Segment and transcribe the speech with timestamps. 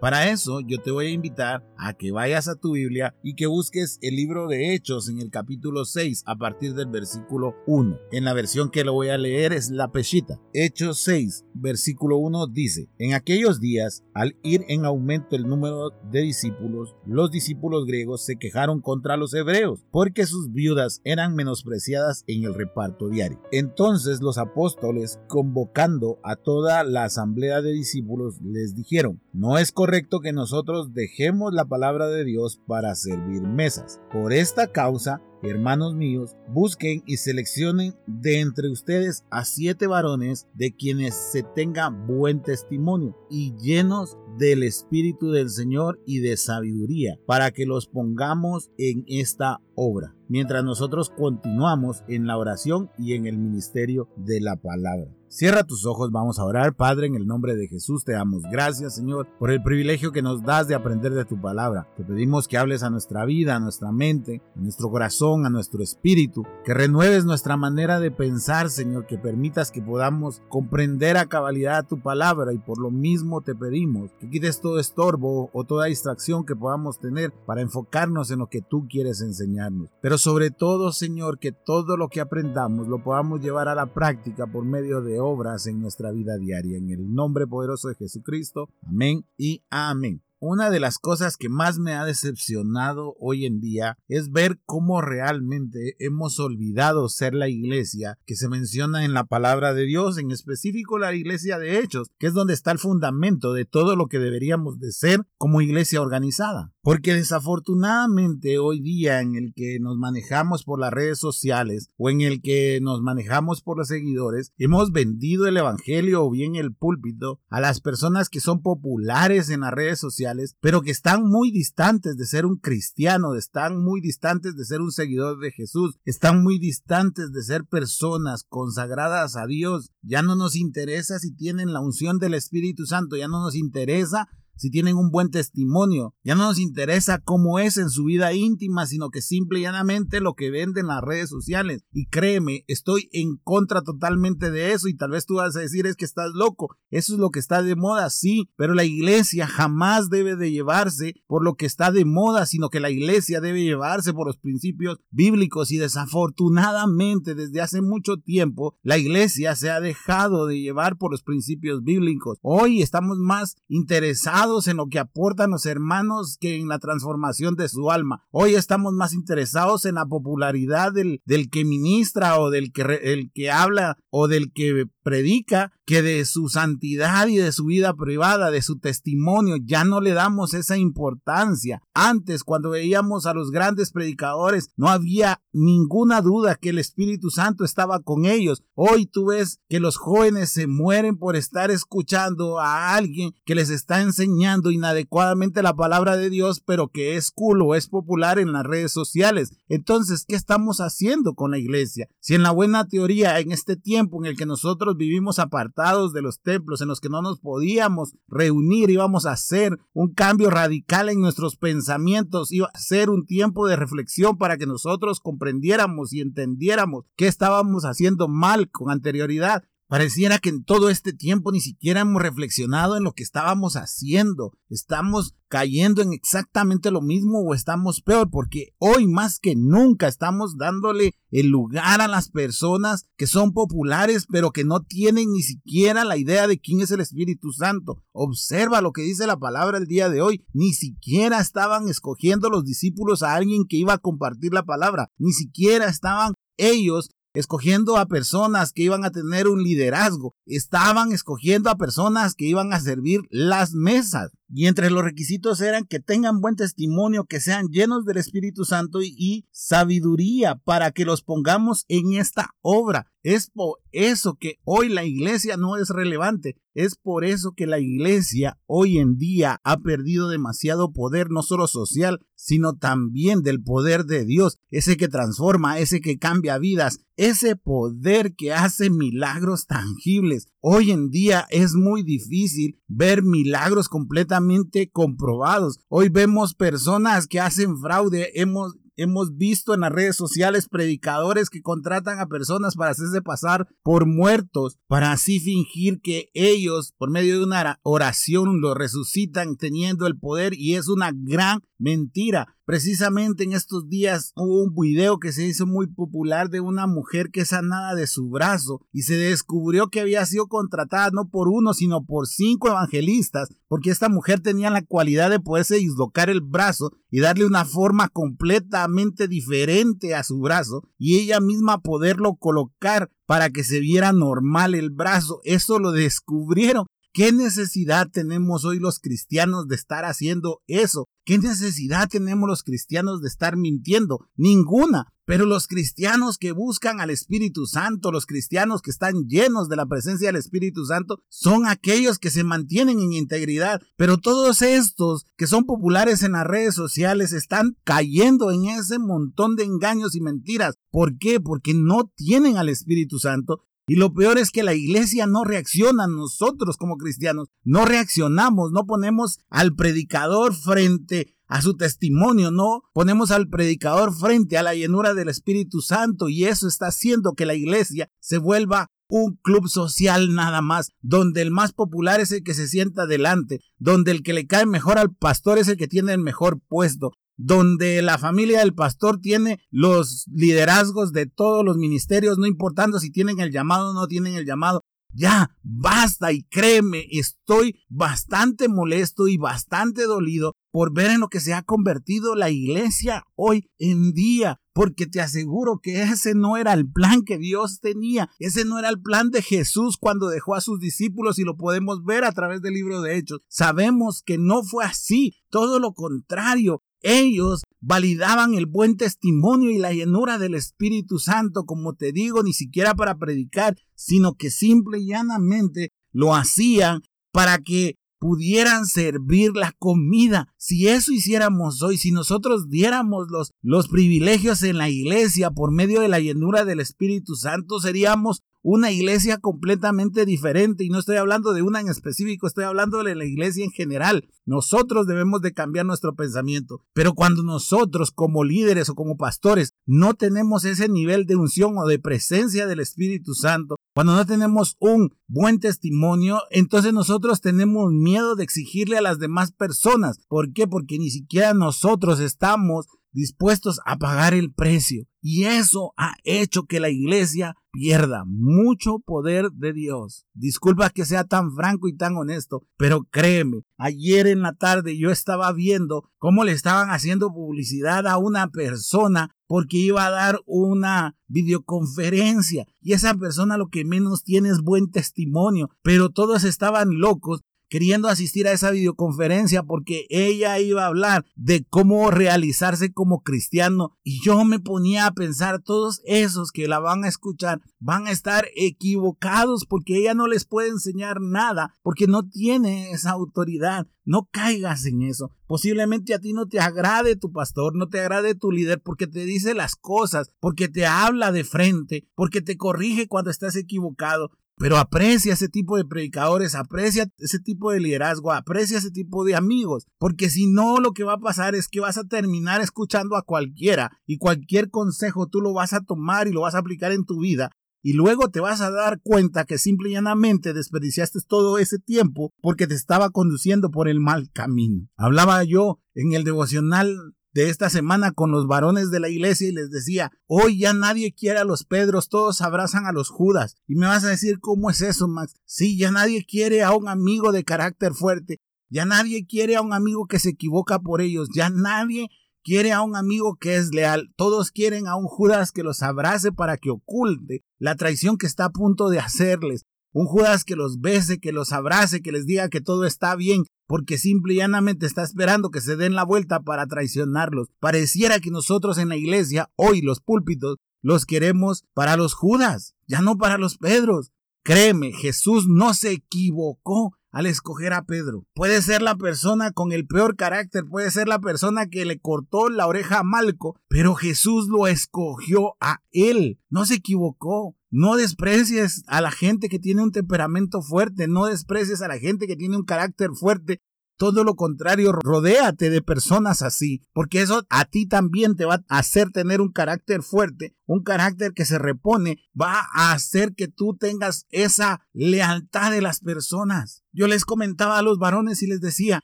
[0.00, 3.46] Para eso yo te voy a invitar a que vayas a tu Biblia y que
[3.46, 7.98] busques el libro de Hechos en el capítulo 6 a partir del versículo 1.
[8.10, 10.40] En la versión que lo voy a leer es la Peshita.
[10.54, 16.22] Hechos 6, versículo 1 dice, en aquellos días, al ir en aumento el número de
[16.22, 22.44] discípulos, los discípulos griegos se quejaron contra los hebreos porque sus viudas eran menospreciadas en
[22.44, 23.42] el reparto diario.
[23.52, 29.89] Entonces los apóstoles, convocando a toda la asamblea de discípulos, les dijeron, no es correcto
[29.90, 34.00] correcto que nosotros dejemos la palabra de Dios para servir mesas.
[34.12, 40.76] Por esta causa, hermanos míos, busquen y seleccionen de entre ustedes a siete varones de
[40.76, 47.50] quienes se tenga buen testimonio y llenos del Espíritu del Señor y de sabiduría, para
[47.50, 53.38] que los pongamos en esta obra, mientras nosotros continuamos en la oración y en el
[53.38, 55.19] ministerio de la palabra.
[55.32, 56.74] Cierra tus ojos, vamos a orar.
[56.74, 60.42] Padre, en el nombre de Jesús te damos gracias, Señor, por el privilegio que nos
[60.42, 61.86] das de aprender de tu palabra.
[61.96, 65.84] Te pedimos que hables a nuestra vida, a nuestra mente, a nuestro corazón, a nuestro
[65.84, 71.86] espíritu, que renueves nuestra manera de pensar, Señor, que permitas que podamos comprender a cabalidad
[71.86, 76.44] tu palabra y por lo mismo te pedimos que quites todo estorbo o toda distracción
[76.44, 79.90] que podamos tener para enfocarnos en lo que tú quieres enseñarnos.
[80.02, 84.48] Pero sobre todo, Señor, que todo lo que aprendamos lo podamos llevar a la práctica
[84.48, 86.78] por medio de obras en nuestra vida diaria.
[86.78, 88.68] En el nombre poderoso de Jesucristo.
[88.82, 90.22] Amén y amén.
[90.42, 95.02] Una de las cosas que más me ha decepcionado hoy en día es ver cómo
[95.02, 100.30] realmente hemos olvidado ser la iglesia que se menciona en la palabra de Dios, en
[100.30, 104.18] específico la iglesia de Hechos, que es donde está el fundamento de todo lo que
[104.18, 106.72] deberíamos de ser como iglesia organizada.
[106.80, 112.22] Porque desafortunadamente hoy día en el que nos manejamos por las redes sociales o en
[112.22, 117.40] el que nos manejamos por los seguidores, hemos vendido el evangelio o bien el púlpito
[117.50, 120.29] a las personas que son populares en las redes sociales
[120.60, 124.92] pero que están muy distantes de ser un cristiano, están muy distantes de ser un
[124.92, 129.90] seguidor de Jesús, están muy distantes de ser personas consagradas a Dios.
[130.02, 134.28] Ya no nos interesa si tienen la unción del Espíritu Santo, ya no nos interesa
[134.60, 136.14] si tienen un buen testimonio.
[136.22, 140.20] Ya no nos interesa cómo es en su vida íntima, sino que simple y llanamente
[140.20, 141.82] lo que venden las redes sociales.
[141.92, 145.86] Y créeme, estoy en contra totalmente de eso y tal vez tú vas a decir
[145.86, 146.76] es que estás loco.
[146.90, 151.14] Eso es lo que está de moda, sí, pero la iglesia jamás debe de llevarse
[151.26, 154.98] por lo que está de moda, sino que la iglesia debe llevarse por los principios
[155.10, 161.12] bíblicos y desafortunadamente desde hace mucho tiempo la iglesia se ha dejado de llevar por
[161.12, 162.38] los principios bíblicos.
[162.42, 167.68] Hoy estamos más interesados en lo que aportan los hermanos que en la transformación de
[167.68, 168.24] su alma.
[168.30, 173.30] Hoy estamos más interesados en la popularidad del, del que ministra o del que, el
[173.32, 178.50] que habla o del que predica que de su santidad y de su vida privada,
[178.50, 181.82] de su testimonio, ya no le damos esa importancia.
[181.94, 187.64] Antes, cuando veíamos a los grandes predicadores, no había ninguna duda que el Espíritu Santo
[187.64, 188.62] estaba con ellos.
[188.74, 193.70] Hoy tú ves que los jóvenes se mueren por estar escuchando a alguien que les
[193.70, 198.64] está enseñando inadecuadamente la palabra de Dios, pero que es cool es popular en las
[198.64, 199.52] redes sociales.
[199.70, 202.08] Entonces, ¿qué estamos haciendo con la iglesia?
[202.18, 206.22] Si en la buena teoría, en este tiempo en el que nosotros vivimos apartados, de
[206.22, 211.08] los templos, en los que no nos podíamos reunir, íbamos a hacer un cambio radical
[211.08, 216.20] en nuestros pensamientos, iba a ser un tiempo de reflexión para que nosotros comprendiéramos y
[216.20, 222.02] entendiéramos qué estábamos haciendo mal con anterioridad Pareciera que en todo este tiempo ni siquiera
[222.02, 224.52] hemos reflexionado en lo que estábamos haciendo.
[224.68, 230.56] Estamos cayendo en exactamente lo mismo o estamos peor porque hoy más que nunca estamos
[230.56, 236.04] dándole el lugar a las personas que son populares pero que no tienen ni siquiera
[236.04, 238.00] la idea de quién es el Espíritu Santo.
[238.12, 240.46] Observa lo que dice la palabra el día de hoy.
[240.52, 245.10] Ni siquiera estaban escogiendo los discípulos a alguien que iba a compartir la palabra.
[245.18, 251.70] Ni siquiera estaban ellos escogiendo a personas que iban a tener un liderazgo, estaban escogiendo
[251.70, 254.32] a personas que iban a servir las mesas.
[254.52, 259.00] Y entre los requisitos eran que tengan buen testimonio, que sean llenos del Espíritu Santo
[259.00, 263.09] y, y sabiduría para que los pongamos en esta obra.
[263.22, 266.56] Es por eso que hoy la iglesia no es relevante.
[266.72, 271.66] Es por eso que la iglesia hoy en día ha perdido demasiado poder, no solo
[271.66, 277.56] social, sino también del poder de Dios, ese que transforma, ese que cambia vidas, ese
[277.56, 280.46] poder que hace milagros tangibles.
[280.60, 285.80] Hoy en día es muy difícil ver milagros completamente comprobados.
[285.88, 291.62] Hoy vemos personas que hacen fraude, hemos Hemos visto en las redes sociales predicadores que
[291.62, 297.38] contratan a personas para hacerse pasar por muertos, para así fingir que ellos, por medio
[297.38, 302.58] de una oración, lo resucitan teniendo el poder y es una gran mentira.
[302.70, 307.30] Precisamente en estos días hubo un video que se hizo muy popular de una mujer
[307.32, 311.74] que sanada de su brazo y se descubrió que había sido contratada no por uno
[311.74, 316.92] sino por cinco evangelistas porque esta mujer tenía la cualidad de poderse dislocar el brazo
[317.10, 323.50] y darle una forma completamente diferente a su brazo y ella misma poderlo colocar para
[323.50, 325.40] que se viera normal el brazo.
[325.42, 331.08] Eso lo descubrieron ¿Qué necesidad tenemos hoy los cristianos de estar haciendo eso?
[331.24, 334.20] ¿Qué necesidad tenemos los cristianos de estar mintiendo?
[334.36, 335.12] Ninguna.
[335.24, 339.86] Pero los cristianos que buscan al Espíritu Santo, los cristianos que están llenos de la
[339.86, 343.82] presencia del Espíritu Santo, son aquellos que se mantienen en integridad.
[343.96, 349.56] Pero todos estos que son populares en las redes sociales están cayendo en ese montón
[349.56, 350.76] de engaños y mentiras.
[350.90, 351.40] ¿Por qué?
[351.40, 356.06] Porque no tienen al Espíritu Santo y lo peor es que la iglesia no reacciona,
[356.06, 363.32] nosotros como cristianos no reaccionamos, no ponemos al predicador frente a su testimonio, no ponemos
[363.32, 367.56] al predicador frente a la llenura del Espíritu Santo y eso está haciendo que la
[367.56, 372.54] iglesia se vuelva un club social nada más, donde el más popular es el que
[372.54, 376.12] se sienta adelante, donde el que le cae mejor al pastor es el que tiene
[376.12, 377.10] el mejor puesto,
[377.42, 383.10] donde la familia del pastor tiene los liderazgos de todos los ministerios, no importando si
[383.10, 384.84] tienen el llamado o no tienen el llamado.
[385.12, 391.40] Ya, basta y créeme, estoy bastante molesto y bastante dolido por ver en lo que
[391.40, 396.74] se ha convertido la iglesia hoy en día, porque te aseguro que ese no era
[396.74, 400.60] el plan que Dios tenía, ese no era el plan de Jesús cuando dejó a
[400.60, 403.40] sus discípulos y lo podemos ver a través del libro de Hechos.
[403.48, 409.92] Sabemos que no fue así, todo lo contrario, ellos validaban el buen testimonio y la
[409.92, 415.06] llenura del Espíritu Santo, como te digo, ni siquiera para predicar, sino que simple y
[415.06, 417.02] llanamente lo hacían
[417.32, 420.52] para que pudieran servir la comida.
[420.58, 426.02] Si eso hiciéramos hoy, si nosotros diéramos los, los privilegios en la iglesia por medio
[426.02, 431.52] de la llenura del Espíritu Santo, seríamos una iglesia completamente diferente y no estoy hablando
[431.52, 434.28] de una en específico, estoy hablando de la iglesia en general.
[434.44, 440.14] Nosotros debemos de cambiar nuestro pensamiento, pero cuando nosotros como líderes o como pastores no
[440.14, 445.10] tenemos ese nivel de unción o de presencia del Espíritu Santo, cuando no tenemos un
[445.26, 450.18] buen testimonio, entonces nosotros tenemos miedo de exigirle a las demás personas.
[450.28, 450.66] ¿Por qué?
[450.66, 455.06] Porque ni siquiera nosotros estamos dispuestos a pagar el precio.
[455.20, 460.26] Y eso ha hecho que la iglesia pierda mucho poder de Dios.
[460.34, 465.10] Disculpa que sea tan franco y tan honesto, pero créeme, ayer en la tarde yo
[465.10, 471.16] estaba viendo cómo le estaban haciendo publicidad a una persona porque iba a dar una
[471.26, 477.42] videoconferencia y esa persona lo que menos tiene es buen testimonio, pero todos estaban locos
[477.70, 483.96] queriendo asistir a esa videoconferencia porque ella iba a hablar de cómo realizarse como cristiano
[484.02, 488.10] y yo me ponía a pensar todos esos que la van a escuchar van a
[488.10, 493.86] estar equivocados porque ella no les puede enseñar nada porque no tiene esa autoridad.
[494.04, 495.30] No caigas en eso.
[495.46, 499.24] Posiblemente a ti no te agrade tu pastor, no te agrade tu líder porque te
[499.24, 504.32] dice las cosas, porque te habla de frente, porque te corrige cuando estás equivocado.
[504.60, 509.34] Pero aprecia ese tipo de predicadores, aprecia ese tipo de liderazgo, aprecia ese tipo de
[509.34, 513.16] amigos, porque si no lo que va a pasar es que vas a terminar escuchando
[513.16, 516.92] a cualquiera y cualquier consejo tú lo vas a tomar y lo vas a aplicar
[516.92, 517.50] en tu vida
[517.82, 522.30] y luego te vas a dar cuenta que simple y llanamente desperdiciaste todo ese tiempo
[522.42, 524.88] porque te estaba conduciendo por el mal camino.
[524.96, 529.52] Hablaba yo en el devocional de esta semana con los varones de la iglesia y
[529.52, 533.56] les decía, hoy ya nadie quiere a los Pedros, todos abrazan a los Judas.
[533.66, 535.34] Y me vas a decir, ¿cómo es eso, Max?
[535.44, 539.72] Sí, ya nadie quiere a un amigo de carácter fuerte, ya nadie quiere a un
[539.72, 542.08] amigo que se equivoca por ellos, ya nadie
[542.42, 546.32] quiere a un amigo que es leal, todos quieren a un Judas que los abrace
[546.32, 549.64] para que oculte la traición que está a punto de hacerles.
[549.92, 553.44] Un Judas que los bese, que los abrace, que les diga que todo está bien,
[553.70, 557.50] porque simple y llanamente está esperando que se den la vuelta para traicionarlos.
[557.60, 563.00] Pareciera que nosotros en la iglesia, hoy los púlpitos, los queremos para los Judas, ya
[563.00, 564.10] no para los Pedros.
[564.42, 568.24] Créeme, Jesús no se equivocó al escoger a Pedro.
[568.34, 572.48] Puede ser la persona con el peor carácter, puede ser la persona que le cortó
[572.48, 576.40] la oreja a Malco, pero Jesús lo escogió a él.
[576.48, 577.54] No se equivocó.
[577.70, 582.26] No desprecies a la gente que tiene un temperamento fuerte, no desprecies a la gente
[582.26, 583.62] que tiene un carácter fuerte,
[584.00, 588.78] todo lo contrario, rodéate de personas así, porque eso a ti también te va a
[588.78, 593.76] hacer tener un carácter fuerte, un carácter que se repone, va a hacer que tú
[593.78, 596.82] tengas esa lealtad de las personas.
[596.92, 599.02] Yo les comentaba a los varones y les decía,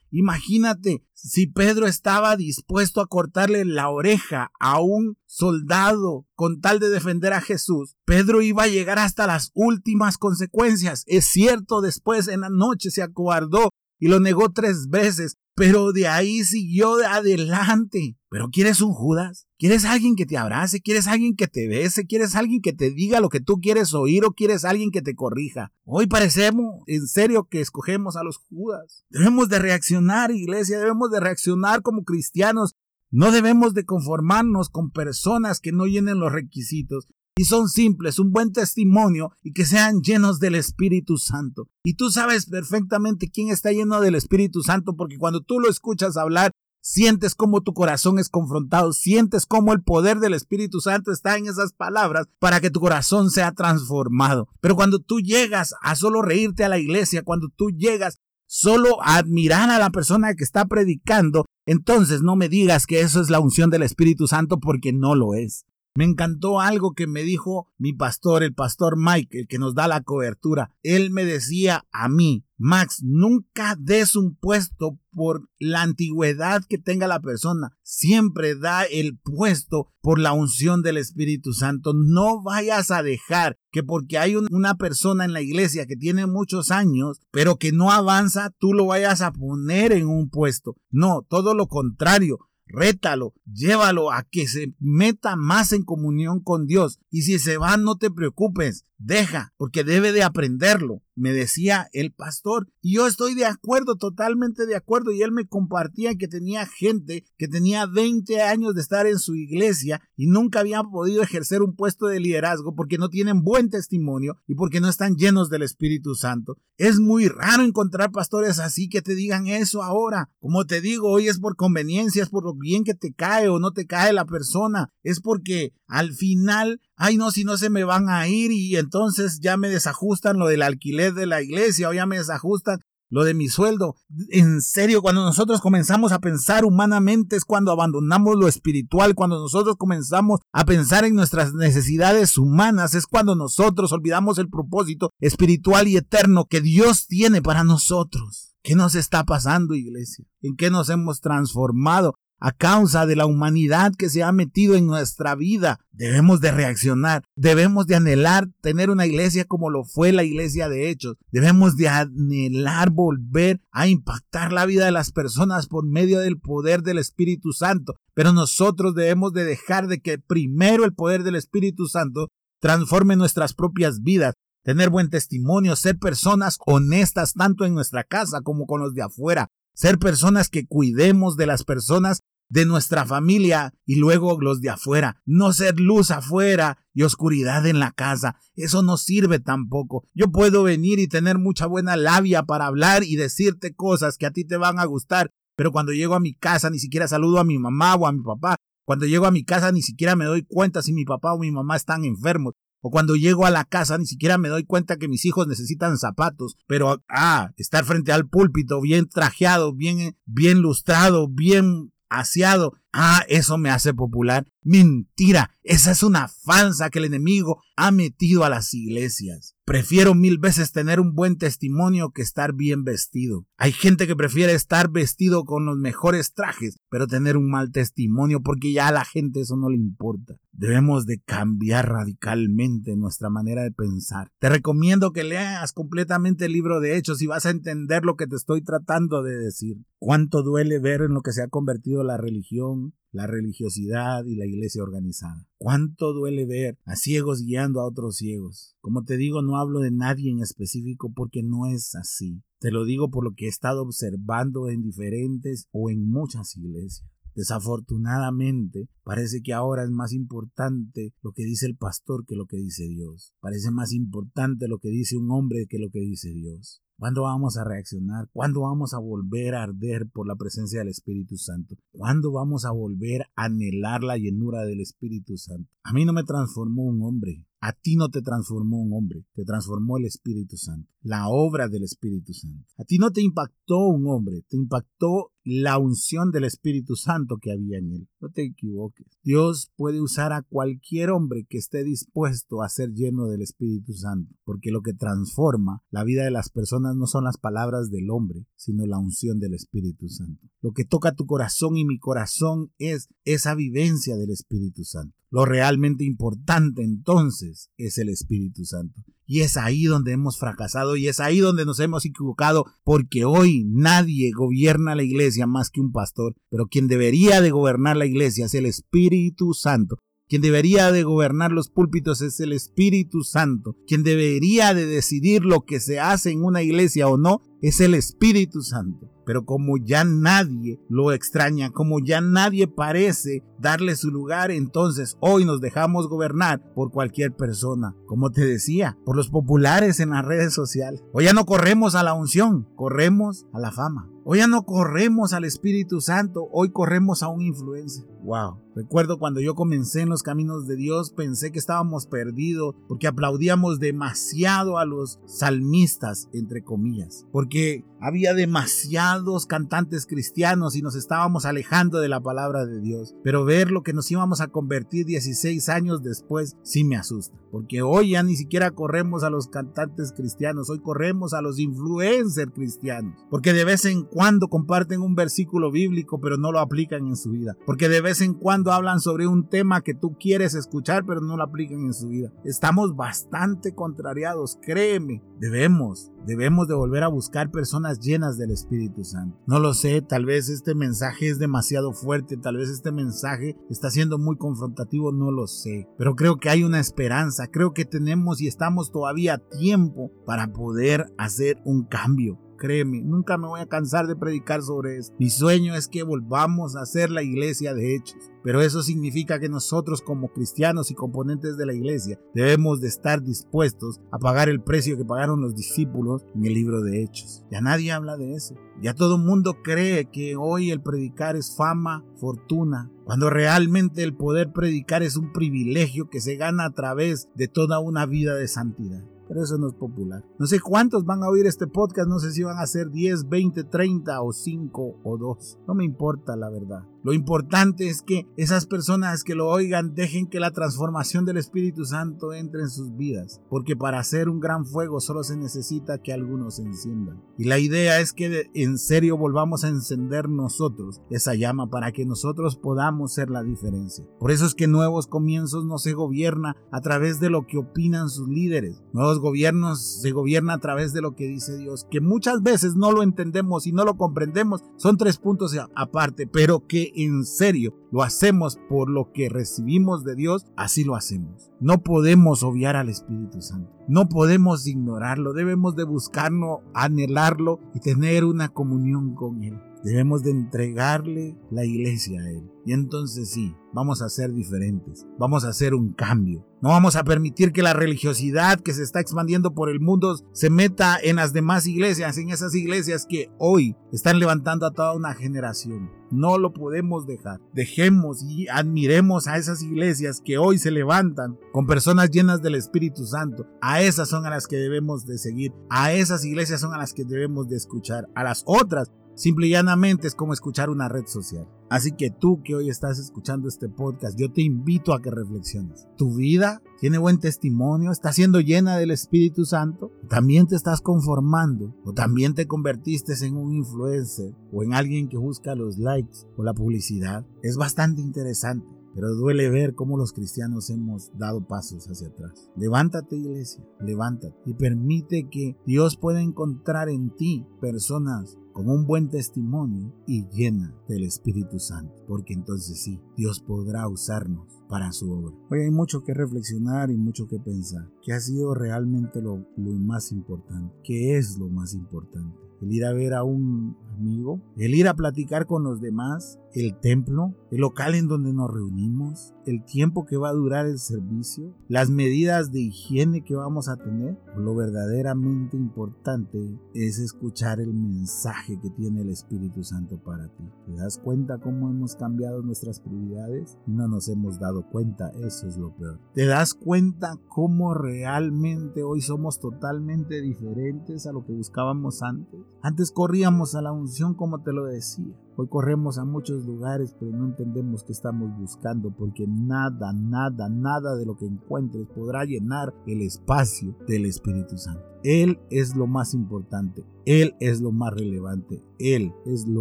[0.11, 6.89] imagínate si Pedro estaba dispuesto a cortarle la oreja a un soldado con tal de
[6.89, 11.03] defender a Jesús, Pedro iba a llegar hasta las últimas consecuencias.
[11.07, 16.07] Es cierto, después en la noche se acobardó y lo negó tres veces, pero de
[16.07, 18.17] ahí siguió adelante.
[18.29, 19.47] Pero ¿quieres un Judas?
[19.59, 20.83] ¿Quieres alguien que te abrace?
[20.83, 22.07] ¿Quieres alguien que te bese?
[22.07, 25.15] ¿Quieres alguien que te diga lo que tú quieres oír o quieres alguien que te
[25.15, 25.73] corrija?
[25.85, 29.07] Hoy parecemos en serio que escogemos a los Judas.
[29.09, 32.75] Debemos de reaccionar, iglesia, debemos de reaccionar como cristianos.
[33.11, 38.33] No debemos de conformarnos con personas que no llenen los requisitos y son simples, un
[38.33, 41.69] buen testimonio y que sean llenos del Espíritu Santo.
[41.85, 46.17] Y tú sabes perfectamente quién está lleno del Espíritu Santo porque cuando tú lo escuchas
[46.17, 51.37] hablar, sientes cómo tu corazón es confrontado, sientes cómo el poder del Espíritu Santo está
[51.37, 54.49] en esas palabras para que tu corazón sea transformado.
[54.61, 59.17] Pero cuando tú llegas a solo reírte a la iglesia, cuando tú llegas solo a
[59.17, 63.41] admirar a la persona que está predicando, entonces no me digas que eso es la
[63.41, 65.67] unción del Espíritu Santo porque no lo es.
[65.97, 69.89] Me encantó algo que me dijo mi pastor, el pastor Mike, el que nos da
[69.89, 70.75] la cobertura.
[70.83, 77.07] Él me decía a mí, Max, nunca des un puesto por la antigüedad que tenga
[77.07, 77.77] la persona.
[77.83, 81.93] Siempre da el puesto por la unción del Espíritu Santo.
[81.95, 86.71] No vayas a dejar que porque hay una persona en la iglesia que tiene muchos
[86.71, 90.77] años, pero que no avanza, tú lo vayas a poner en un puesto.
[90.91, 97.01] No, todo lo contrario rétalo, llévalo a que se meta más en comunión con Dios.
[97.11, 102.13] Y si se va, no te preocupes, deja, porque debe de aprenderlo, me decía el
[102.13, 102.69] pastor.
[102.81, 105.13] Y yo estoy de acuerdo, totalmente de acuerdo.
[105.13, 109.35] Y él me compartía que tenía gente que tenía 20 años de estar en su
[109.35, 114.39] iglesia y nunca habían podido ejercer un puesto de liderazgo porque no tienen buen testimonio
[114.47, 116.59] y porque no están llenos del Espíritu Santo.
[116.77, 120.31] Es muy raro encontrar pastores así que te digan eso ahora.
[120.39, 123.59] Como te digo, hoy es por conveniencia, es por lo bien que te cae o
[123.59, 124.91] no te cae la persona.
[125.03, 129.41] Es porque al final ay no, si no se me van a ir y entonces
[129.41, 133.35] ya me desajustan lo del alquiler de la iglesia o ya me desajustan lo de
[133.35, 133.97] mi sueldo.
[134.31, 139.77] En serio, cuando nosotros comenzamos a pensar humanamente es cuando abandonamos lo espiritual, cuando nosotros
[139.77, 145.97] comenzamos a pensar en nuestras necesidades humanas, es cuando nosotros olvidamos el propósito espiritual y
[145.97, 148.55] eterno que Dios tiene para nosotros.
[148.63, 150.25] ¿Qué nos está pasando, iglesia?
[150.43, 152.15] ¿En qué nos hemos transformado?
[152.39, 155.81] A causa de la humanidad que se ha metido en nuestra vida.
[155.93, 160.91] Debemos de reaccionar, debemos de anhelar tener una iglesia como lo fue la iglesia de
[160.91, 161.17] Hechos.
[161.31, 166.83] Debemos de anhelar volver a impactar la vida de las personas por medio del poder
[166.83, 167.95] del Espíritu Santo.
[168.15, 172.29] Pero nosotros debemos de dejar de que primero el poder del Espíritu Santo
[172.61, 174.35] transforme nuestras propias vidas
[174.67, 179.49] tener buen testimonio, ser personas honestas tanto en nuestra casa como con los de afuera,
[179.77, 185.21] ser personas que cuidemos de las personas de nuestra familia y luego los de afuera,
[185.27, 190.09] no ser luz afuera y oscuridad en la casa, eso no sirve tampoco.
[190.15, 194.31] Yo puedo venir y tener mucha buena labia para hablar y decirte cosas que a
[194.31, 197.45] ti te van a gustar, pero cuando llego a mi casa ni siquiera saludo a
[197.45, 200.45] mi mamá o a mi papá, cuando llego a mi casa ni siquiera me doy
[200.45, 202.55] cuenta si mi papá o mi mamá están enfermos,
[202.87, 205.99] o cuando llego a la casa ni siquiera me doy cuenta que mis hijos necesitan
[205.99, 213.23] zapatos, pero ah, estar frente al púlpito bien trajeado, bien bien lustrado, bien aseado, ah,
[213.29, 214.47] eso me hace popular.
[214.63, 219.55] Mentira, esa es una falsa que el enemigo ha metido a las iglesias.
[219.65, 223.47] Prefiero mil veces tener un buen testimonio que estar bien vestido.
[223.59, 228.41] Hay gente que prefiere estar vestido con los mejores trajes, pero tener un mal testimonio
[228.43, 230.37] porque ya a la gente eso no le importa.
[230.53, 234.31] Debemos de cambiar radicalmente nuestra manera de pensar.
[234.39, 238.29] Te recomiendo que leas completamente el libro de Hechos y vas a entender lo que
[238.29, 239.79] te estoy tratando de decir.
[239.99, 242.76] Cuánto duele ver en lo que se ha convertido la religión
[243.13, 245.49] la religiosidad y la iglesia organizada.
[245.59, 248.77] Cuánto duele ver a ciegos guiando a otros ciegos.
[248.81, 252.43] Como te digo, no hablo de nadie en específico porque no es así.
[252.61, 257.09] Te lo digo por lo que he estado observando en diferentes o en muchas iglesias.
[257.35, 262.57] Desafortunadamente, parece que ahora es más importante lo que dice el pastor que lo que
[262.57, 263.35] dice Dios.
[263.41, 266.83] Parece más importante lo que dice un hombre que lo que dice Dios.
[266.99, 268.31] ¿Cuándo vamos a reaccionar?
[268.33, 271.77] ¿Cuándo vamos a volver a arder por la presencia del Espíritu Santo?
[271.93, 275.71] ¿Cuándo vamos a volver a anhelar la llenura del Espíritu Santo?
[275.83, 279.45] A mí no me transformó un hombre, a ti no te transformó un hombre, te
[279.45, 282.65] transformó el Espíritu Santo, la obra del Espíritu Santo.
[282.79, 287.51] A ti no te impactó un hombre, te impactó la unción del Espíritu Santo que
[287.51, 288.09] había en él.
[288.21, 289.07] No te equivoques.
[289.25, 294.33] Dios puede usar a cualquier hombre que esté dispuesto a ser lleno del Espíritu Santo,
[294.45, 298.47] porque lo que transforma la vida de las personas no son las palabras del hombre,
[298.55, 300.47] sino la unción del Espíritu Santo.
[300.67, 305.15] Lo que toca tu corazón y mi corazón es esa vivencia del Espíritu Santo.
[305.31, 309.01] Lo realmente importante entonces es el Espíritu Santo.
[309.27, 313.65] Y es ahí donde hemos fracasado y es ahí donde nos hemos equivocado porque hoy
[313.65, 318.47] nadie gobierna la iglesia más que un pastor, pero quien debería de gobernar la iglesia
[318.47, 320.01] es el Espíritu Santo.
[320.29, 323.77] Quien debería de gobernar los púlpitos es el Espíritu Santo.
[323.87, 327.95] Quien debería de decidir lo que se hace en una iglesia o no es el
[327.95, 329.13] Espíritu Santo.
[329.27, 335.45] Pero como ya nadie lo extraña, como ya nadie parece darle su lugar, entonces hoy
[335.45, 337.95] nos dejamos gobernar por cualquier persona.
[338.07, 341.03] Como te decía, por los populares en las redes sociales.
[341.13, 344.09] Hoy ya no corremos a la unción, corremos a la fama.
[344.29, 348.05] Hoy ya no corremos al Espíritu Santo, hoy corremos a un influencer.
[348.25, 348.57] Wow.
[348.75, 353.79] Recuerdo cuando yo comencé en los caminos de Dios, pensé que estábamos perdidos porque aplaudíamos
[353.79, 362.01] demasiado a los salmistas, entre comillas, porque había demasiados cantantes cristianos y nos estábamos alejando
[362.01, 363.15] de la palabra de Dios.
[363.23, 367.81] Pero ver lo que nos íbamos a convertir 16 años después sí me asusta, porque
[367.81, 373.15] hoy ya ni siquiera corremos a los cantantes cristianos, hoy corremos a los influencers cristianos,
[373.31, 374.16] porque de vez en cuando
[374.49, 378.35] comparten un versículo bíblico pero no lo aplican en su vida, porque de vez en
[378.35, 382.09] cuando hablan sobre un tema que tú quieres escuchar pero no lo aplican en su
[382.09, 382.33] vida.
[382.45, 389.39] Estamos bastante contrariados, créeme, debemos, debemos de volver a buscar personas llenas del Espíritu Santo.
[389.47, 393.91] No lo sé, tal vez este mensaje es demasiado fuerte, tal vez este mensaje está
[393.91, 398.41] siendo muy confrontativo, no lo sé, pero creo que hay una esperanza, creo que tenemos
[398.41, 402.46] y estamos todavía a tiempo para poder hacer un cambio.
[402.57, 405.15] Créeme, nunca me voy a cansar de predicar sobre esto.
[405.19, 408.31] Mi sueño es que volvamos a ser la iglesia de hechos.
[408.47, 413.21] Pero eso significa que nosotros como cristianos y componentes de la iglesia debemos de estar
[413.21, 417.45] dispuestos a pagar el precio que pagaron los discípulos en el libro de Hechos.
[417.51, 418.55] Ya nadie habla de eso.
[418.81, 424.15] Ya todo el mundo cree que hoy el predicar es fama, fortuna, cuando realmente el
[424.15, 428.47] poder predicar es un privilegio que se gana a través de toda una vida de
[428.47, 430.25] santidad pero eso no es popular.
[430.39, 433.29] No sé cuántos van a oír este podcast, no sé si van a ser 10,
[433.29, 435.59] 20, 30 o 5 o 2.
[435.67, 436.85] No me importa la verdad.
[437.07, 441.85] Lo importante es que esas personas que lo oigan dejen que la transformación del Espíritu
[441.85, 446.13] Santo entre en sus vidas, porque para hacer un gran fuego solo se necesita que
[446.13, 447.23] algunos se enciendan.
[447.39, 452.05] Y la idea es que en serio volvamos a encender nosotros esa llama para que
[452.05, 454.05] nosotros podamos ser la diferencia.
[454.19, 458.11] Por eso es que nuevos comienzos no se gobierna a través de lo que opinan
[458.11, 458.83] sus líderes.
[458.93, 462.91] Nuevos gobiernos se gobierna a través de lo que dice Dios, que muchas veces no
[462.91, 464.65] lo entendemos y no lo comprendemos.
[464.75, 470.15] Son tres puntos aparte, pero que en serio lo hacemos por lo que recibimos de
[470.15, 471.53] Dios, así lo hacemos.
[471.61, 473.73] No podemos obviar al Espíritu Santo.
[473.89, 475.33] No podemos ignorarlo.
[475.33, 479.59] Debemos de buscarlo, anhelarlo y tener una comunión con Él.
[479.85, 482.51] Debemos de entregarle la iglesia a Él.
[482.65, 485.07] Y entonces sí, vamos a ser diferentes.
[485.19, 486.45] Vamos a hacer un cambio.
[486.61, 490.51] No vamos a permitir que la religiosidad que se está expandiendo por el mundo se
[490.51, 495.15] meta en las demás iglesias, en esas iglesias que hoy están levantando a toda una
[495.15, 495.91] generación.
[496.11, 497.41] No lo podemos dejar.
[497.53, 503.05] Dejemos y admiremos a esas iglesias que hoy se levantan con personas llenas del Espíritu
[503.07, 503.47] Santo.
[503.61, 505.53] A esas son a las que debemos de seguir.
[505.69, 508.09] A esas iglesias son a las que debemos de escuchar.
[508.15, 511.49] A las otras Simple y llanamente es como escuchar una red social.
[511.71, 515.89] Así que tú que hoy estás escuchando este podcast, yo te invito a que reflexiones.
[515.97, 517.93] ¿Tu vida tiene buen testimonio?
[517.93, 519.91] ¿Está siendo llena del Espíritu Santo?
[520.11, 521.75] ¿También te estás conformando?
[521.87, 524.35] ¿O también te convertiste en un influencer?
[524.53, 527.25] ¿O en alguien que busca los likes o la publicidad?
[527.43, 528.69] Es bastante interesante.
[528.95, 532.51] Pero duele ver cómo los cristianos hemos dado pasos hacia atrás.
[532.55, 539.11] Levántate iglesia, levántate y permite que Dios pueda encontrar en ti personas con un buen
[539.11, 545.37] testimonio y llena del Espíritu Santo, porque entonces sí, Dios podrá usarnos para su obra.
[545.51, 547.87] Hoy hay mucho que reflexionar y mucho que pensar.
[548.03, 550.75] ¿Qué ha sido realmente lo, lo más importante?
[550.83, 552.46] ¿Qué es lo más importante?
[552.61, 556.75] El ir a ver a un amigo, el ir a platicar con los demás, el
[556.79, 561.55] templo, el local en donde nos reunimos, el tiempo que va a durar el servicio,
[561.69, 564.19] las medidas de higiene que vamos a tener.
[564.37, 570.45] Lo verdaderamente importante es escuchar el mensaje que tiene el Espíritu Santo para ti.
[570.67, 573.59] ¿Te das cuenta cómo hemos cambiado nuestras prioridades?
[573.67, 576.01] No nos hemos dado cuenta, eso es lo peor.
[576.15, 582.41] ¿Te das cuenta cómo realmente hoy somos totalmente diferentes a lo que buscábamos antes?
[582.63, 585.15] Antes corríamos a la unción como te lo decía.
[585.39, 590.97] Hoy corremos a muchos lugares, pero no entendemos qué estamos buscando, porque nada, nada, nada
[590.97, 594.97] de lo que encuentres podrá llenar el espacio del Espíritu Santo.
[595.05, 599.61] Él es lo más importante, Él es lo más relevante, Él es lo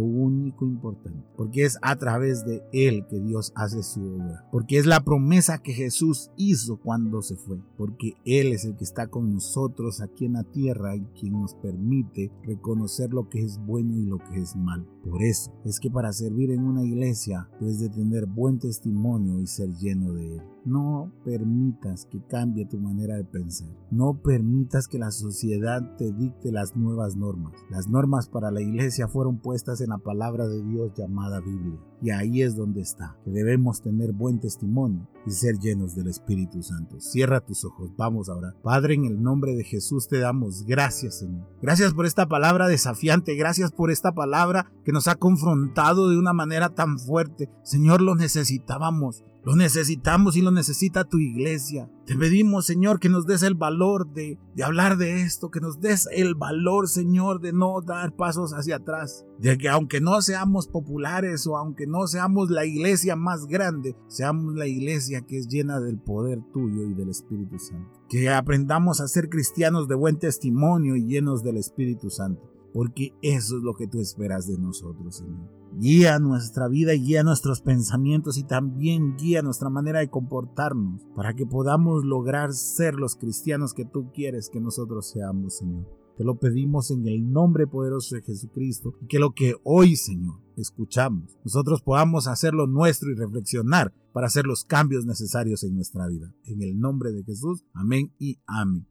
[0.00, 4.86] único importante, porque es a través de Él que Dios hace su obra, porque es
[4.86, 9.32] la promesa que Jesús hizo cuando se fue, porque Él es el que está con
[9.32, 14.06] nosotros aquí en la tierra y quien nos permite reconocer lo que es bueno y
[14.06, 14.84] lo que es malo.
[15.04, 19.48] Por eso es que para servir en una iglesia debes de tener buen testimonio y
[19.48, 20.55] ser lleno de Él.
[20.66, 23.68] No permitas que cambie tu manera de pensar.
[23.92, 27.52] No permitas que la sociedad te dicte las nuevas normas.
[27.70, 31.78] Las normas para la iglesia fueron puestas en la palabra de Dios llamada Biblia.
[32.02, 36.62] Y ahí es donde está, que debemos tener buen testimonio y ser llenos del Espíritu
[36.62, 37.00] Santo.
[37.00, 38.54] Cierra tus ojos, vamos ahora.
[38.64, 41.46] Padre, en el nombre de Jesús te damos gracias, Señor.
[41.62, 46.32] Gracias por esta palabra desafiante, gracias por esta palabra que nos ha confrontado de una
[46.32, 47.48] manera tan fuerte.
[47.62, 49.24] Señor, lo necesitábamos.
[49.46, 51.88] Lo necesitamos y lo necesita tu iglesia.
[52.04, 55.78] Te pedimos, Señor, que nos des el valor de, de, hablar de esto, que nos
[55.78, 59.24] des el valor, Señor, de no dar pasos hacia atrás.
[59.38, 64.56] De que aunque no seamos populares o aunque no seamos la iglesia más grande, seamos
[64.56, 68.02] la iglesia que es llena del poder tuyo y del Espíritu Santo.
[68.08, 73.56] Que aprendamos a ser cristianos de buen testimonio y llenos del Espíritu Santo porque eso
[73.56, 75.48] es lo que tú esperas de nosotros, Señor.
[75.78, 81.32] Guía nuestra vida y guía nuestros pensamientos y también guía nuestra manera de comportarnos para
[81.32, 85.86] que podamos lograr ser los cristianos que tú quieres que nosotros seamos, Señor.
[86.18, 90.42] Te lo pedimos en el nombre poderoso de Jesucristo y que lo que hoy, Señor,
[90.58, 96.30] escuchamos, nosotros podamos hacerlo nuestro y reflexionar para hacer los cambios necesarios en nuestra vida.
[96.44, 98.86] En el nombre de Jesús, amén y amén.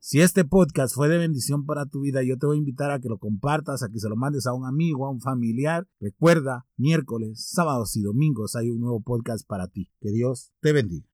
[0.00, 3.00] Si este podcast fue de bendición para tu vida, yo te voy a invitar a
[3.00, 5.88] que lo compartas, a que se lo mandes a un amigo, a un familiar.
[6.00, 9.90] Recuerda, miércoles, sábados y domingos hay un nuevo podcast para ti.
[10.00, 11.08] Que Dios te bendiga.